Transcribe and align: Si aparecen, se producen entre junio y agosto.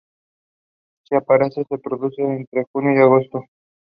Si 1.05 1.13
aparecen, 1.15 1.63
se 1.69 1.77
producen 1.77 2.31
entre 2.37 2.65
junio 2.73 2.95
y 2.97 3.03
agosto. 3.03 3.43